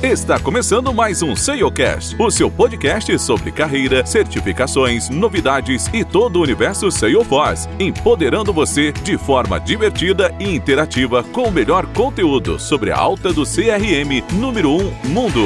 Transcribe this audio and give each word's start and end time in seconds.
Está 0.00 0.38
começando 0.38 0.94
mais 0.94 1.22
um 1.22 1.34
SEOcast, 1.34 2.14
o 2.22 2.30
seu 2.30 2.48
podcast 2.48 3.18
sobre 3.18 3.50
carreira, 3.50 4.06
certificações, 4.06 5.10
novidades 5.10 5.88
e 5.92 6.04
todo 6.04 6.36
o 6.36 6.42
universo 6.42 6.88
Salesforce, 6.88 7.68
empoderando 7.80 8.52
você 8.52 8.92
de 8.92 9.18
forma 9.18 9.58
divertida 9.58 10.32
e 10.38 10.54
interativa 10.54 11.24
com 11.24 11.48
o 11.48 11.50
melhor 11.50 11.84
conteúdo 11.94 12.60
sobre 12.60 12.92
a 12.92 12.96
alta 12.96 13.32
do 13.32 13.42
CRM 13.42 14.22
número 14.38 14.70
1 14.70 15.08
mundo. 15.08 15.40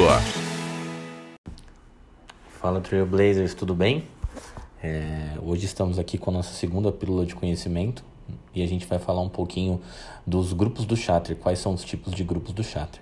Fala 2.61 2.79
Trailblazers, 2.79 3.55
tudo 3.55 3.73
bem? 3.73 4.03
É, 4.83 5.31
hoje 5.41 5.65
estamos 5.65 5.97
aqui 5.97 6.19
com 6.19 6.29
a 6.29 6.33
nossa 6.33 6.53
segunda 6.53 6.91
pílula 6.91 7.25
de 7.25 7.33
conhecimento 7.33 8.05
e 8.53 8.61
a 8.61 8.67
gente 8.67 8.85
vai 8.85 8.99
falar 8.99 9.21
um 9.21 9.29
pouquinho 9.29 9.81
dos 10.27 10.53
grupos 10.53 10.85
do 10.85 10.95
Chatter, 10.95 11.35
quais 11.35 11.57
são 11.57 11.73
os 11.73 11.83
tipos 11.83 12.13
de 12.13 12.23
grupos 12.23 12.53
do 12.53 12.63
Chatter. 12.63 13.01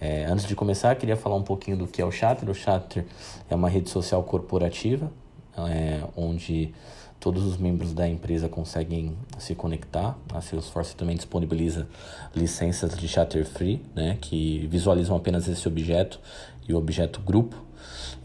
É, 0.00 0.24
antes 0.24 0.46
de 0.46 0.54
começar, 0.54 0.94
queria 0.96 1.16
falar 1.16 1.36
um 1.36 1.42
pouquinho 1.42 1.76
do 1.76 1.86
que 1.86 2.02
é 2.02 2.04
o 2.04 2.10
Chatter. 2.10 2.48
O 2.48 2.54
Chatter 2.54 3.06
é 3.48 3.54
uma 3.54 3.68
rede 3.68 3.88
social 3.90 4.22
corporativa, 4.22 5.10
é, 5.56 6.02
onde 6.16 6.74
todos 7.20 7.44
os 7.44 7.56
membros 7.56 7.94
da 7.94 8.06
empresa 8.06 8.48
conseguem 8.48 9.16
se 9.38 9.54
conectar. 9.54 10.14
A 10.32 10.40
Salesforce 10.40 10.94
também 10.94 11.16
disponibiliza 11.16 11.88
licenças 12.34 12.96
de 12.96 13.08
Chatter 13.08 13.46
Free, 13.46 13.80
né, 13.94 14.18
que 14.20 14.66
visualizam 14.66 15.16
apenas 15.16 15.48
esse 15.48 15.66
objeto 15.66 16.20
e 16.68 16.74
o 16.74 16.76
objeto 16.76 17.20
grupo. 17.20 17.56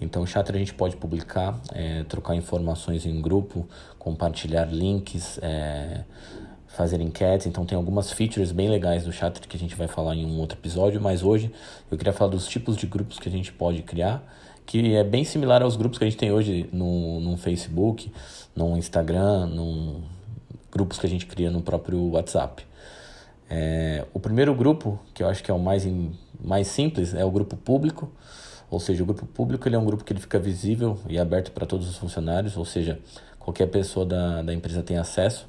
Então, 0.01 0.23
o 0.23 0.27
Chatter 0.27 0.55
a 0.55 0.59
gente 0.59 0.73
pode 0.73 0.97
publicar, 0.97 1.59
é, 1.73 2.03
trocar 2.03 2.35
informações 2.35 3.05
em 3.05 3.21
grupo, 3.21 3.67
compartilhar 3.97 4.65
links, 4.65 5.39
é, 5.41 6.03
fazer 6.79 7.01
enquetes, 7.01 7.45
então 7.45 7.65
tem 7.65 7.75
algumas 7.75 8.09
features 8.09 8.53
bem 8.53 8.69
legais 8.69 9.03
do 9.03 9.11
chat 9.11 9.37
que 9.41 9.57
a 9.57 9.59
gente 9.59 9.75
vai 9.75 9.85
falar 9.85 10.15
em 10.15 10.25
um 10.25 10.39
outro 10.39 10.57
episódio, 10.57 11.01
mas 11.01 11.21
hoje 11.21 11.51
eu 11.91 11.97
queria 11.97 12.13
falar 12.13 12.31
dos 12.31 12.47
tipos 12.47 12.77
de 12.77 12.87
grupos 12.87 13.19
que 13.19 13.27
a 13.27 13.31
gente 13.31 13.51
pode 13.51 13.81
criar, 13.81 14.23
que 14.65 14.95
é 14.95 15.03
bem 15.03 15.25
similar 15.25 15.61
aos 15.61 15.75
grupos 15.75 15.97
que 15.99 16.05
a 16.05 16.09
gente 16.09 16.15
tem 16.15 16.31
hoje 16.31 16.69
no, 16.71 17.19
no 17.19 17.35
Facebook, 17.35 18.09
no 18.55 18.77
Instagram, 18.77 19.47
no 19.47 20.01
grupos 20.71 20.97
que 20.97 21.05
a 21.05 21.09
gente 21.09 21.25
cria 21.25 21.51
no 21.51 21.61
próprio 21.61 22.11
WhatsApp. 22.11 22.65
É, 23.49 24.05
o 24.13 24.19
primeiro 24.21 24.55
grupo, 24.55 24.97
que 25.13 25.21
eu 25.21 25.27
acho 25.27 25.43
que 25.43 25.51
é 25.51 25.53
o 25.53 25.59
mais, 25.59 25.85
mais 26.41 26.67
simples, 26.67 27.13
é 27.13 27.25
o 27.25 27.31
grupo 27.31 27.57
público, 27.57 28.09
ou 28.71 28.79
seja, 28.79 29.03
o 29.03 29.05
grupo 29.05 29.25
público 29.25 29.67
ele 29.67 29.75
é 29.75 29.79
um 29.79 29.83
grupo 29.83 30.05
que 30.05 30.13
ele 30.13 30.21
fica 30.21 30.39
visível 30.39 30.97
e 31.09 31.19
aberto 31.19 31.51
para 31.51 31.65
todos 31.65 31.89
os 31.89 31.97
funcionários, 31.97 32.55
ou 32.55 32.63
seja, 32.63 32.97
qualquer 33.37 33.67
pessoa 33.67 34.05
da, 34.05 34.41
da 34.41 34.53
empresa 34.53 34.81
tem 34.81 34.97
acesso. 34.97 35.45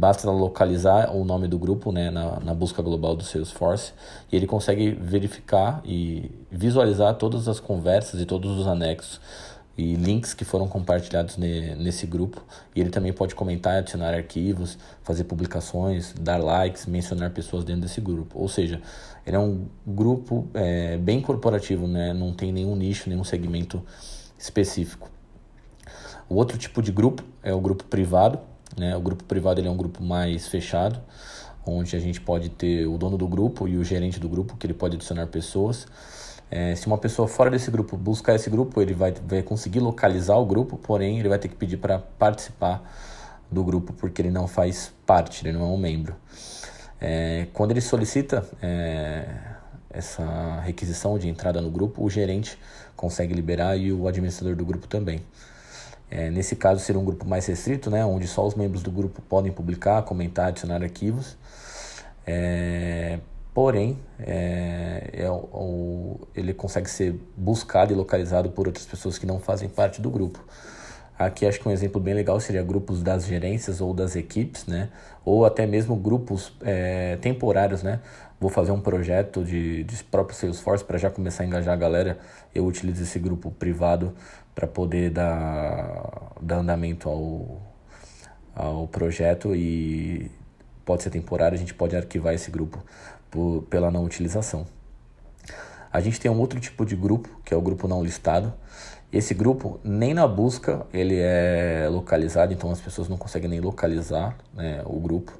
Basta 0.00 0.30
localizar 0.30 1.14
o 1.14 1.26
nome 1.26 1.46
do 1.46 1.58
grupo 1.58 1.92
né, 1.92 2.10
na, 2.10 2.40
na 2.40 2.54
busca 2.54 2.80
global 2.80 3.14
do 3.14 3.22
Salesforce 3.22 3.92
e 4.32 4.36
ele 4.36 4.46
consegue 4.46 4.92
verificar 4.92 5.82
e 5.84 6.30
visualizar 6.50 7.16
todas 7.16 7.46
as 7.46 7.60
conversas 7.60 8.18
e 8.18 8.24
todos 8.24 8.58
os 8.58 8.66
anexos 8.66 9.20
e 9.76 9.96
links 9.96 10.32
que 10.32 10.42
foram 10.42 10.66
compartilhados 10.66 11.36
ne, 11.36 11.74
nesse 11.74 12.06
grupo. 12.06 12.42
E 12.74 12.80
ele 12.80 12.88
também 12.88 13.12
pode 13.12 13.34
comentar, 13.34 13.76
adicionar 13.76 14.14
arquivos, 14.14 14.78
fazer 15.02 15.24
publicações, 15.24 16.14
dar 16.18 16.38
likes, 16.38 16.86
mencionar 16.86 17.28
pessoas 17.32 17.62
dentro 17.62 17.82
desse 17.82 18.00
grupo. 18.00 18.38
Ou 18.38 18.48
seja, 18.48 18.80
ele 19.26 19.36
é 19.36 19.38
um 19.38 19.66
grupo 19.86 20.48
é, 20.54 20.96
bem 20.96 21.20
corporativo, 21.20 21.86
né? 21.86 22.14
não 22.14 22.32
tem 22.32 22.50
nenhum 22.50 22.74
nicho, 22.74 23.06
nenhum 23.06 23.22
segmento 23.22 23.82
específico. 24.38 25.10
O 26.26 26.36
outro 26.36 26.56
tipo 26.56 26.80
de 26.80 26.90
grupo 26.90 27.22
é 27.42 27.52
o 27.52 27.60
grupo 27.60 27.84
privado, 27.84 28.38
né? 28.76 28.96
O 28.96 29.00
grupo 29.00 29.24
privado 29.24 29.60
ele 29.60 29.68
é 29.68 29.70
um 29.70 29.76
grupo 29.76 30.02
mais 30.02 30.48
fechado, 30.48 31.00
onde 31.66 31.94
a 31.96 32.00
gente 32.00 32.20
pode 32.20 32.48
ter 32.48 32.86
o 32.86 32.96
dono 32.96 33.16
do 33.16 33.28
grupo 33.28 33.68
e 33.68 33.76
o 33.76 33.84
gerente 33.84 34.18
do 34.18 34.28
grupo, 34.28 34.56
que 34.56 34.66
ele 34.66 34.74
pode 34.74 34.96
adicionar 34.96 35.26
pessoas. 35.26 35.86
É, 36.50 36.74
se 36.74 36.86
uma 36.86 36.98
pessoa 36.98 37.28
fora 37.28 37.50
desse 37.50 37.70
grupo 37.70 37.96
buscar 37.96 38.34
esse 38.34 38.50
grupo, 38.50 38.80
ele 38.80 38.92
vai, 38.92 39.12
vai 39.12 39.42
conseguir 39.42 39.80
localizar 39.80 40.36
o 40.36 40.44
grupo, 40.44 40.76
porém 40.76 41.18
ele 41.18 41.28
vai 41.28 41.38
ter 41.38 41.48
que 41.48 41.54
pedir 41.54 41.76
para 41.76 41.98
participar 41.98 42.82
do 43.50 43.62
grupo 43.64 43.92
porque 43.92 44.22
ele 44.22 44.30
não 44.30 44.46
faz 44.46 44.92
parte, 45.06 45.46
ele 45.46 45.56
não 45.56 45.62
é 45.62 45.68
um 45.68 45.76
membro. 45.76 46.14
É, 47.00 47.46
quando 47.52 47.70
ele 47.70 47.80
solicita 47.80 48.44
é, 48.60 49.26
essa 49.88 50.60
requisição 50.60 51.18
de 51.18 51.28
entrada 51.28 51.60
no 51.60 51.70
grupo, 51.70 52.04
o 52.04 52.10
gerente 52.10 52.58
consegue 52.96 53.32
liberar 53.32 53.76
e 53.76 53.92
o 53.92 54.06
administrador 54.06 54.54
do 54.54 54.64
grupo 54.64 54.86
também. 54.86 55.20
É, 56.10 56.28
nesse 56.28 56.56
caso, 56.56 56.80
seria 56.80 57.00
um 57.00 57.04
grupo 57.04 57.26
mais 57.26 57.46
restrito, 57.46 57.88
né, 57.88 58.04
onde 58.04 58.26
só 58.26 58.44
os 58.44 58.54
membros 58.54 58.82
do 58.82 58.90
grupo 58.90 59.22
podem 59.22 59.52
publicar, 59.52 60.02
comentar, 60.02 60.48
adicionar 60.48 60.82
arquivos. 60.82 61.36
É, 62.26 63.20
porém, 63.54 63.98
é, 64.18 65.10
é 65.12 65.30
o, 65.30 66.20
ele 66.34 66.52
consegue 66.52 66.90
ser 66.90 67.14
buscado 67.36 67.92
e 67.92 67.96
localizado 67.96 68.50
por 68.50 68.66
outras 68.66 68.86
pessoas 68.86 69.18
que 69.18 69.26
não 69.26 69.38
fazem 69.38 69.68
parte 69.68 70.00
do 70.00 70.10
grupo. 70.10 70.44
Aqui 71.20 71.44
acho 71.44 71.60
que 71.60 71.68
um 71.68 71.70
exemplo 71.70 72.00
bem 72.00 72.14
legal 72.14 72.40
seria 72.40 72.62
grupos 72.62 73.02
das 73.02 73.26
gerências 73.26 73.82
ou 73.82 73.92
das 73.92 74.16
equipes, 74.16 74.64
né? 74.64 74.88
Ou 75.22 75.44
até 75.44 75.66
mesmo 75.66 75.94
grupos 75.94 76.50
é, 76.62 77.16
temporários, 77.16 77.82
né? 77.82 78.00
Vou 78.40 78.48
fazer 78.48 78.72
um 78.72 78.80
projeto 78.80 79.44
de, 79.44 79.84
de 79.84 80.02
próprio 80.04 80.34
Salesforce 80.34 80.82
para 80.82 80.96
já 80.96 81.10
começar 81.10 81.42
a 81.42 81.46
engajar 81.46 81.74
a 81.74 81.76
galera. 81.76 82.18
Eu 82.54 82.64
utilizo 82.64 83.02
esse 83.02 83.18
grupo 83.18 83.50
privado 83.50 84.14
para 84.54 84.66
poder 84.66 85.10
dar, 85.10 86.32
dar 86.40 86.56
andamento 86.56 87.06
ao, 87.06 87.60
ao 88.54 88.88
projeto 88.88 89.54
e 89.54 90.30
pode 90.86 91.02
ser 91.02 91.10
temporário, 91.10 91.54
a 91.54 91.58
gente 91.58 91.74
pode 91.74 91.94
arquivar 91.94 92.32
esse 92.32 92.50
grupo 92.50 92.82
por, 93.30 93.64
pela 93.68 93.90
não 93.90 94.04
utilização. 94.04 94.66
A 95.92 96.00
gente 96.00 96.20
tem 96.20 96.30
um 96.30 96.38
outro 96.38 96.60
tipo 96.60 96.86
de 96.86 96.94
grupo, 96.94 97.28
que 97.44 97.52
é 97.52 97.56
o 97.56 97.60
grupo 97.60 97.88
não 97.88 98.02
listado. 98.02 98.52
Esse 99.12 99.34
grupo, 99.34 99.80
nem 99.82 100.14
na 100.14 100.28
busca, 100.28 100.86
ele 100.92 101.16
é 101.18 101.88
localizado, 101.90 102.52
então 102.52 102.70
as 102.70 102.80
pessoas 102.80 103.08
não 103.08 103.16
conseguem 103.16 103.50
nem 103.50 103.60
localizar 103.60 104.36
né, 104.54 104.82
o 104.86 105.00
grupo. 105.00 105.32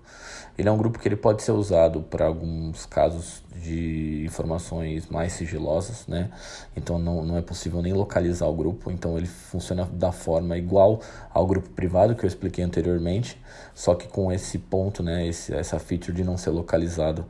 Ele 0.58 0.68
é 0.68 0.72
um 0.72 0.76
grupo 0.76 0.98
que 0.98 1.06
ele 1.06 1.16
pode 1.16 1.42
ser 1.42 1.52
usado 1.52 2.02
para 2.02 2.26
alguns 2.26 2.84
casos 2.84 3.42
de 3.62 4.24
informações 4.26 5.06
mais 5.06 5.32
sigilosas, 5.32 6.06
né? 6.06 6.30
Então 6.76 6.98
não, 6.98 7.24
não 7.24 7.36
é 7.38 7.40
possível 7.40 7.80
nem 7.80 7.92
localizar 7.92 8.46
o 8.46 8.54
grupo, 8.54 8.90
então 8.90 9.16
ele 9.16 9.26
funciona 9.26 9.88
da 9.92 10.10
forma 10.12 10.58
igual 10.58 11.00
ao 11.32 11.46
grupo 11.46 11.70
privado 11.70 12.14
que 12.14 12.24
eu 12.24 12.28
expliquei 12.28 12.64
anteriormente, 12.64 13.40
só 13.74 13.94
que 13.94 14.08
com 14.08 14.30
esse 14.32 14.58
ponto, 14.58 15.02
né, 15.02 15.26
esse, 15.26 15.54
essa 15.54 15.78
feature 15.78 16.14
de 16.14 16.24
não 16.24 16.36
ser 16.36 16.50
localizado 16.50 17.24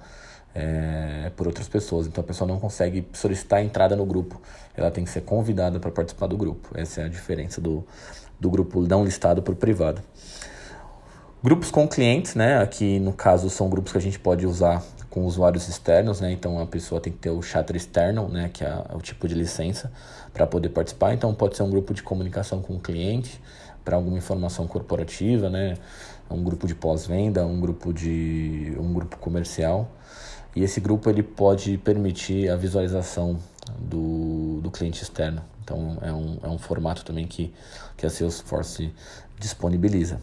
é, 0.55 1.31
por 1.37 1.47
outras 1.47 1.69
pessoas. 1.69 2.07
Então 2.07 2.23
a 2.23 2.27
pessoa 2.27 2.47
não 2.47 2.59
consegue 2.59 3.07
solicitar 3.13 3.61
a 3.61 3.63
entrada 3.63 3.97
no 3.97 4.05
grupo, 4.05 4.41
ela 4.77 4.91
tem 4.91 5.05
que 5.05 5.11
ser 5.11 5.23
convidada 5.23 5.79
para 5.79 5.91
participar 5.91 6.27
do 6.27 6.37
grupo. 6.37 6.69
Essa 6.75 7.03
é 7.03 7.05
a 7.05 7.09
diferença 7.09 7.61
do, 7.61 7.85
do 8.39 8.51
grupo 8.51 8.81
não 8.83 9.05
listado 9.05 9.43
para 9.43 9.53
o 9.53 9.57
privado. 9.57 10.03
Grupos 11.43 11.71
com 11.71 11.89
clientes, 11.89 12.35
né? 12.35 12.59
Aqui 12.59 12.99
no 12.99 13.15
caso 13.15 13.49
são 13.49 13.71
grupos 13.71 13.93
que 13.93 13.99
a 13.99 14.01
gente 14.01 14.19
pode 14.19 14.47
usar 14.47 14.83
com 15.09 15.25
usuários 15.25 15.69
externos, 15.69 16.21
né? 16.21 16.31
Então 16.31 16.61
a 16.61 16.67
pessoa 16.67 17.01
tem 17.01 17.11
que 17.11 17.19
ter 17.19 17.31
o 17.31 17.41
chatter 17.41 17.77
externo, 17.77 18.29
né? 18.29 18.51
Que 18.53 18.63
é 18.63 18.85
o 18.93 19.01
tipo 19.01 19.27
de 19.27 19.35
licença 19.35 19.91
para 20.35 20.47
poder 20.47 20.69
participar. 20.69 21.15
Então 21.15 21.35
pode 21.35 21.57
ser 21.57 21.63
um 21.63 21.71
grupo 21.71 21.95
de 21.95 22.03
comunicação 22.03 22.61
com 22.61 22.77
o 22.77 22.79
cliente 22.79 23.41
para 23.83 23.97
alguma 23.97 24.19
informação 24.19 24.67
corporativa, 24.67 25.49
né? 25.49 25.79
Um 26.31 26.45
grupo 26.45 26.67
de 26.67 26.75
pós-venda, 26.75 27.45
um 27.47 27.59
grupo 27.59 27.93
de 27.93 28.77
um 28.79 28.93
grupo 28.93 29.17
comercial. 29.17 29.91
E 30.55 30.63
esse 30.63 30.81
grupo 30.81 31.09
ele 31.09 31.23
pode 31.23 31.79
permitir 31.79 32.51
a 32.51 32.57
visualização 32.57 33.39
do, 33.79 34.61
do 34.61 34.71
cliente 34.71 35.03
externo. 35.03 35.43
Então 35.63 35.99
é 36.01 36.13
um, 36.13 36.39
é 36.43 36.49
um 36.49 36.59
formato 36.59 37.05
também 37.05 37.27
que, 37.27 37.53
que 37.97 38.05
a 38.05 38.11
Salesforce 38.11 38.93
disponibiliza. 39.39 40.21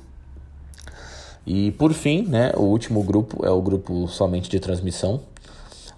E 1.46 1.72
por 1.72 1.94
fim, 1.94 2.24
né, 2.24 2.52
o 2.58 2.64
último 2.64 3.02
grupo 3.02 3.46
é 3.46 3.50
o 3.50 3.62
grupo 3.62 4.06
somente 4.10 4.50
de 4.50 4.60
transmissão, 4.60 5.22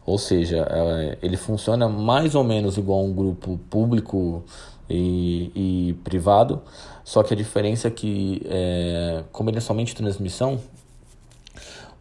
ou 0.06 0.18
seja, 0.18 0.68
é, 0.70 1.18
ele 1.24 1.38
funciona 1.38 1.90
mais 1.90 2.36
ou 2.36 2.44
menos 2.44 2.78
igual 2.78 3.00
a 3.00 3.04
um 3.04 3.12
grupo 3.12 3.60
público 3.70 4.44
e, 4.88 5.52
e 5.56 5.94
privado, 6.04 6.62
só 7.04 7.24
que 7.24 7.34
a 7.34 7.38
diferença 7.38 7.88
é 7.88 7.92
que, 7.92 8.44
é, 8.46 9.24
como 9.32 9.50
ele 9.50 9.58
é 9.58 9.62
somente 9.62 9.96
transmissão, 9.96 10.60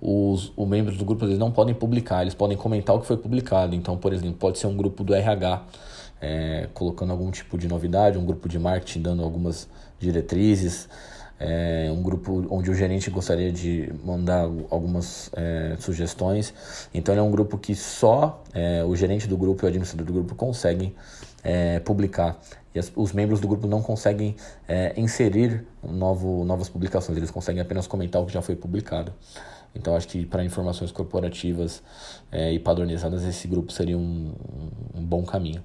os, 0.00 0.52
os 0.56 0.68
membros 0.68 0.96
do 0.96 1.04
grupo 1.04 1.24
eles 1.24 1.38
não 1.38 1.50
podem 1.50 1.74
publicar, 1.74 2.22
eles 2.22 2.34
podem 2.34 2.56
comentar 2.56 2.94
o 2.96 3.00
que 3.00 3.06
foi 3.06 3.16
publicado. 3.16 3.74
Então, 3.74 3.96
por 3.96 4.12
exemplo, 4.12 4.34
pode 4.34 4.58
ser 4.58 4.66
um 4.66 4.76
grupo 4.76 5.02
do 5.04 5.14
RH 5.14 5.62
é, 6.20 6.68
colocando 6.74 7.10
algum 7.10 7.30
tipo 7.30 7.56
de 7.56 7.68
novidade, 7.68 8.18
um 8.18 8.26
grupo 8.26 8.48
de 8.48 8.58
marketing 8.58 9.02
dando 9.02 9.22
algumas 9.22 9.68
diretrizes 9.98 10.88
é, 11.38 11.88
um 11.92 12.02
grupo 12.02 12.46
onde 12.50 12.70
o 12.70 12.74
gerente 12.74 13.10
gostaria 13.10 13.52
de 13.52 13.92
mandar 14.04 14.48
algumas 14.70 15.30
é, 15.34 15.76
sugestões. 15.78 16.52
Então, 16.92 17.14
ele 17.14 17.20
é 17.20 17.22
um 17.22 17.30
grupo 17.30 17.56
que 17.56 17.74
só 17.74 18.42
é, 18.52 18.82
o 18.84 18.96
gerente 18.96 19.28
do 19.28 19.36
grupo 19.36 19.64
e 19.64 19.66
o 19.66 19.68
administrador 19.68 20.06
do 20.06 20.12
grupo 20.12 20.34
conseguem 20.34 20.94
é, 21.44 21.78
publicar. 21.80 22.38
E 22.74 22.78
as, 22.78 22.92
os 22.94 23.12
membros 23.12 23.40
do 23.40 23.46
grupo 23.46 23.66
não 23.66 23.80
conseguem 23.80 24.34
é, 24.66 24.92
inserir 24.96 25.64
novo, 25.82 26.44
novas 26.44 26.68
publicações, 26.68 27.16
eles 27.16 27.30
conseguem 27.30 27.62
apenas 27.62 27.86
comentar 27.86 28.20
o 28.20 28.26
que 28.26 28.32
já 28.32 28.42
foi 28.42 28.56
publicado. 28.56 29.12
Então 29.74 29.94
acho 29.94 30.08
que 30.08 30.26
para 30.26 30.44
informações 30.44 30.90
corporativas 30.90 31.82
é, 32.32 32.52
e 32.52 32.58
padronizadas 32.58 33.24
esse 33.24 33.46
grupo 33.46 33.72
seria 33.72 33.96
um, 33.96 34.32
um 34.94 35.04
bom 35.04 35.24
caminho. 35.24 35.62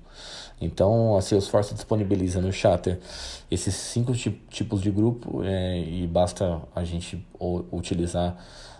Então 0.62 1.18
a 1.18 1.22
Salesforce 1.22 1.74
disponibiliza 1.74 2.40
no 2.40 2.52
Chatter 2.52 3.00
esses 3.50 3.74
cinco 3.76 4.14
tipos 4.14 4.82
de 4.82 4.92
grupo 4.92 5.44
é, 5.44 5.80
e 5.80 6.08
basta 6.08 6.62
a 6.76 6.84
gente 6.84 7.26
utilizar 7.72 8.38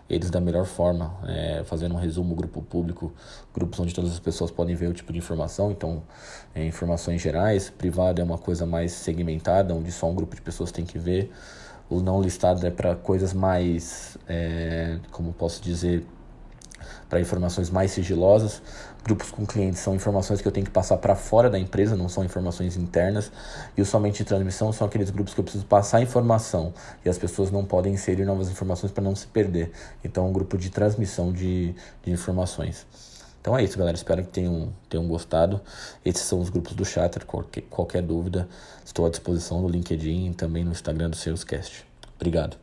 eles 0.10 0.30
da 0.30 0.40
melhor 0.40 0.66
forma, 0.66 1.16
é, 1.26 1.64
fazendo 1.66 1.96
um 1.96 1.98
resumo 1.98 2.36
grupo 2.36 2.62
público, 2.62 3.12
grupos 3.54 3.80
onde 3.80 3.94
todas 3.94 4.12
as 4.12 4.20
pessoas 4.20 4.52
podem 4.52 4.76
ver 4.76 4.88
o 4.88 4.94
tipo 4.94 5.12
de 5.12 5.20
informação, 5.20 5.72
então 5.72 6.04
é, 6.54 6.66
informações 6.66 7.22
gerais, 7.22 7.70
privado 7.70 8.22
é 8.22 8.24
uma 8.24 8.38
coisa 8.38 8.66
mais 8.66 8.92
segmentada, 8.92 9.74
onde 9.74 9.92
só 9.92 10.10
um 10.10 10.16
grupo 10.16 10.36
de 10.36 10.42
pessoas 10.42 10.72
tem 10.72 10.86
que 10.86 11.00
ver, 11.00 11.32
o 11.94 12.02
não 12.02 12.22
listado 12.22 12.66
é 12.66 12.72
para 12.72 12.96
coisas 12.96 13.34
mais, 13.34 14.18
é, 14.28 14.98
como 15.12 15.32
posso 15.32 15.62
dizer, 15.62 16.04
para 17.08 17.20
informações 17.22 17.70
mais 17.70 17.92
sigilosas. 17.92 18.62
Grupos 19.04 19.30
com 19.30 19.46
clientes 19.46 19.80
são 19.80 19.94
informações 19.94 20.42
que 20.42 20.48
eu 20.48 20.52
tenho 20.52 20.66
que 20.66 20.72
passar 20.72 20.98
para 20.98 21.16
fora 21.16 21.50
da 21.50 21.60
empresa, 21.60 21.96
não 21.96 22.10
são 22.10 22.24
informações 22.24 22.76
internas. 22.76 23.32
E 23.78 23.82
o 23.82 23.86
somente 23.86 24.18
de 24.20 24.24
transmissão 24.24 24.74
são 24.74 24.88
aqueles 24.88 25.12
grupos 25.12 25.34
que 25.34 25.40
eu 25.40 25.44
preciso 25.44 25.66
passar 25.66 26.02
informação 26.02 26.74
e 27.06 27.10
as 27.10 27.18
pessoas 27.18 27.52
não 27.52 27.64
podem 27.64 27.94
inserir 27.94 28.26
novas 28.26 28.50
informações 28.50 28.92
para 28.92 29.04
não 29.04 29.16
se 29.16 29.28
perder. 29.28 29.72
Então, 30.04 30.26
é 30.26 30.30
um 30.30 30.34
grupo 30.34 30.58
de 30.58 30.70
transmissão 30.70 31.32
de, 31.32 31.76
de 32.04 32.12
informações. 32.12 32.88
Então 33.44 33.58
é 33.58 33.62
isso, 33.62 33.78
galera. 33.78 33.98
Espero 33.98 34.24
que 34.24 34.30
tenham, 34.30 34.74
tenham 34.88 35.06
gostado. 35.06 35.60
Esses 36.06 36.22
são 36.22 36.40
os 36.40 36.50
grupos 36.50 36.74
do 36.76 36.86
Chatter. 36.86 37.26
Qualquer, 37.26 37.64
qualquer 37.64 38.02
dúvida, 38.02 38.48
estou 38.86 39.06
à 39.06 39.10
disposição 39.10 39.62
no 39.62 39.68
LinkedIn 39.68 40.30
e 40.30 40.34
também 40.34 40.64
no 40.64 40.72
Instagram 40.72 41.10
do 41.10 41.18
Salescast. 41.18 41.86
Obrigado. 42.16 42.63